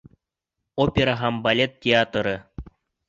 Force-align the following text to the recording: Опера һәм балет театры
Опера 0.85 1.15
һәм 1.19 1.37
балет 1.49 1.77
театры 1.87 2.33